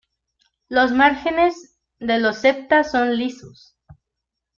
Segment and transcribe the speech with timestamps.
[0.67, 3.77] Los márgenes de los septa son lisos.